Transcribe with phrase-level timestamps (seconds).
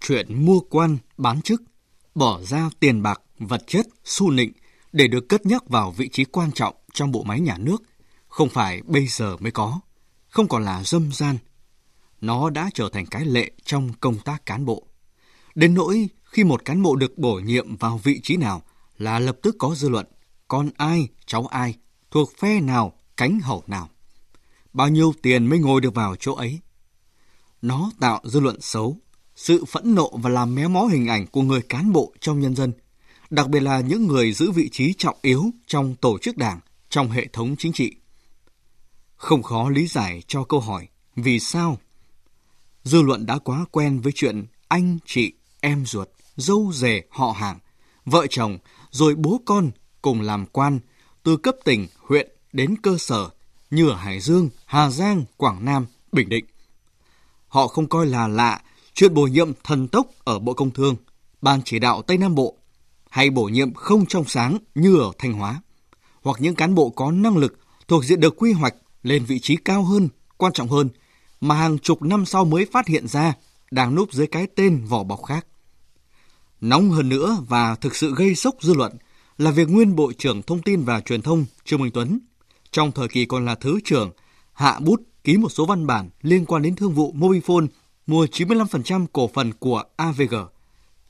[0.00, 1.62] chuyện mua quan, bán chức,
[2.14, 4.52] bỏ ra tiền bạc, vật chất, su nịnh
[4.92, 7.82] để được cất nhắc vào vị trí quan trọng trong bộ máy nhà nước,
[8.28, 9.80] không phải bây giờ mới có,
[10.28, 11.38] không còn là dâm gian.
[12.20, 14.86] Nó đã trở thành cái lệ trong công tác cán bộ.
[15.54, 18.62] Đến nỗi khi một cán bộ được bổ nhiệm vào vị trí nào
[18.98, 20.06] là lập tức có dư luận,
[20.48, 21.76] con ai, cháu ai,
[22.10, 23.88] thuộc phe nào, cánh hậu nào.
[24.72, 26.60] Bao nhiêu tiền mới ngồi được vào chỗ ấy.
[27.62, 28.96] Nó tạo dư luận xấu,
[29.42, 32.56] sự phẫn nộ và làm méo mó hình ảnh của người cán bộ trong nhân
[32.56, 32.72] dân,
[33.30, 37.10] đặc biệt là những người giữ vị trí trọng yếu trong tổ chức đảng, trong
[37.10, 37.94] hệ thống chính trị.
[39.16, 41.78] Không khó lý giải cho câu hỏi vì sao?
[42.84, 47.58] Dư luận đã quá quen với chuyện anh, chị, em ruột, dâu rể, họ hàng,
[48.04, 48.58] vợ chồng,
[48.90, 49.70] rồi bố con
[50.02, 50.78] cùng làm quan
[51.22, 53.30] từ cấp tỉnh, huyện đến cơ sở
[53.70, 56.44] như ở Hải Dương, Hà Giang, Quảng Nam, Bình Định.
[57.48, 58.60] Họ không coi là lạ
[59.00, 60.96] chuyện bổ nhiệm thần tốc ở Bộ Công Thương,
[61.42, 62.56] Ban chỉ đạo Tây Nam Bộ
[63.10, 65.62] hay bổ nhiệm không trong sáng như ở Thanh Hóa,
[66.22, 69.56] hoặc những cán bộ có năng lực thuộc diện được quy hoạch lên vị trí
[69.56, 70.88] cao hơn, quan trọng hơn,
[71.40, 73.34] mà hàng chục năm sau mới phát hiện ra
[73.70, 75.46] đang núp dưới cái tên vỏ bọc khác.
[76.60, 78.92] Nóng hơn nữa và thực sự gây sốc dư luận
[79.38, 82.18] là việc nguyên Bộ trưởng Thông tin và Truyền thông Trương Minh Tuấn,
[82.72, 84.10] trong thời kỳ còn là Thứ trưởng,
[84.52, 87.66] hạ bút ký một số văn bản liên quan đến thương vụ Mobifone
[88.06, 90.34] mua 95% cổ phần của AVG,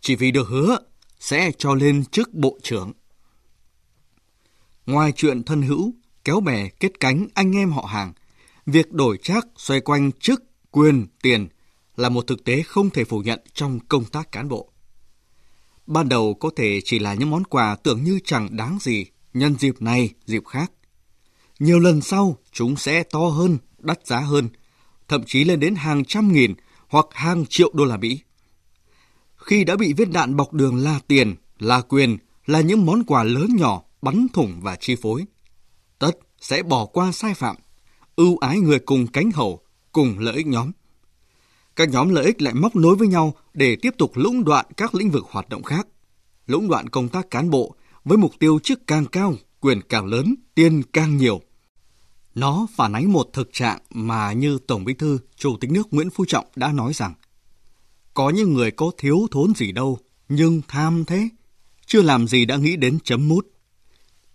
[0.00, 0.78] chỉ vì được hứa
[1.20, 2.92] sẽ cho lên chức Bộ trưởng.
[4.86, 5.94] Ngoài chuyện thân hữu,
[6.24, 8.12] kéo bè kết cánh anh em họ hàng,
[8.66, 11.48] việc đổi trác xoay quanh chức, quyền, tiền
[11.96, 14.72] là một thực tế không thể phủ nhận trong công tác cán bộ.
[15.86, 19.56] Ban đầu có thể chỉ là những món quà tưởng như chẳng đáng gì nhân
[19.58, 20.72] dịp này, dịp khác.
[21.58, 24.48] Nhiều lần sau, chúng sẽ to hơn, đắt giá hơn,
[25.08, 26.54] thậm chí lên đến hàng trăm nghìn
[26.88, 28.20] hoặc hàng triệu đô la Mỹ.
[29.36, 33.24] Khi đã bị viên đạn bọc đường là tiền, là quyền, là những món quà
[33.24, 35.24] lớn nhỏ bắn thủng và chi phối,
[35.98, 37.56] tất sẽ bỏ qua sai phạm,
[38.16, 39.60] ưu ái người cùng cánh hậu,
[39.92, 40.72] cùng lợi ích nhóm.
[41.76, 44.94] Các nhóm lợi ích lại móc nối với nhau để tiếp tục lũng đoạn các
[44.94, 45.86] lĩnh vực hoạt động khác,
[46.46, 47.74] lũng đoạn công tác cán bộ
[48.04, 51.40] với mục tiêu chức càng cao, quyền càng lớn, tiền càng nhiều.
[52.38, 56.10] Nó phản ánh một thực trạng mà như Tổng Bí thư, Chủ tịch nước Nguyễn
[56.10, 57.14] Phú Trọng đã nói rằng
[58.14, 61.28] có những người có thiếu thốn gì đâu, nhưng tham thế,
[61.86, 63.46] chưa làm gì đã nghĩ đến chấm mút.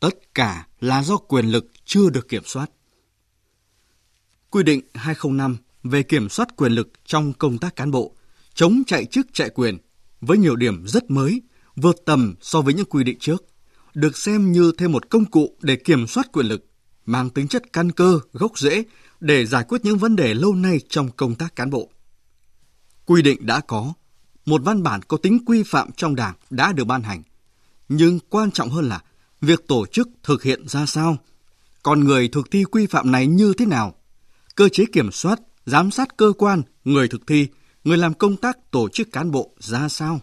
[0.00, 2.70] Tất cả là do quyền lực chưa được kiểm soát.
[4.50, 8.14] Quy định 205 về kiểm soát quyền lực trong công tác cán bộ,
[8.54, 9.78] chống chạy chức chạy quyền
[10.20, 11.42] với nhiều điểm rất mới,
[11.76, 13.44] vượt tầm so với những quy định trước,
[13.94, 16.71] được xem như thêm một công cụ để kiểm soát quyền lực,
[17.06, 18.84] mang tính chất căn cơ, gốc rễ
[19.20, 21.90] để giải quyết những vấn đề lâu nay trong công tác cán bộ.
[23.06, 23.92] Quy định đã có,
[24.46, 27.22] một văn bản có tính quy phạm trong Đảng đã được ban hành,
[27.88, 29.00] nhưng quan trọng hơn là
[29.40, 31.16] việc tổ chức thực hiện ra sao,
[31.82, 33.94] con người thực thi quy phạm này như thế nào,
[34.54, 37.46] cơ chế kiểm soát giám sát cơ quan, người thực thi,
[37.84, 40.20] người làm công tác tổ chức cán bộ ra sao.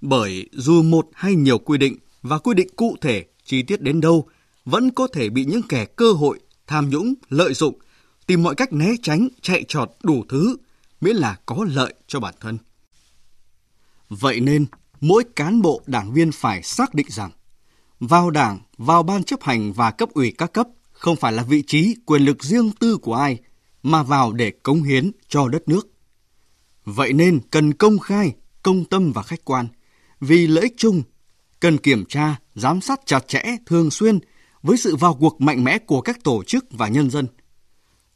[0.00, 4.00] Bởi dù một hay nhiều quy định và quy định cụ thể chi tiết đến
[4.00, 4.28] đâu
[4.70, 7.78] vẫn có thể bị những kẻ cơ hội tham nhũng lợi dụng
[8.26, 10.56] tìm mọi cách né tránh chạy trọt đủ thứ
[11.00, 12.58] miễn là có lợi cho bản thân
[14.08, 14.66] vậy nên
[15.00, 17.30] mỗi cán bộ đảng viên phải xác định rằng
[18.00, 21.62] vào đảng vào ban chấp hành và cấp ủy các cấp không phải là vị
[21.66, 23.38] trí quyền lực riêng tư của ai
[23.82, 25.88] mà vào để cống hiến cho đất nước.
[26.84, 29.68] Vậy nên cần công khai, công tâm và khách quan,
[30.20, 31.02] vì lợi ích chung,
[31.60, 34.18] cần kiểm tra, giám sát chặt chẽ, thường xuyên
[34.62, 37.26] với sự vào cuộc mạnh mẽ của các tổ chức và nhân dân.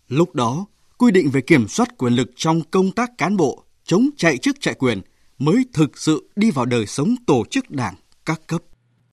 [0.09, 0.67] Lúc đó,
[0.99, 4.57] quy định về kiểm soát quyền lực trong công tác cán bộ, chống chạy chức
[4.61, 5.01] chạy quyền
[5.39, 7.95] mới thực sự đi vào đời sống tổ chức đảng
[8.27, 8.63] các cấp.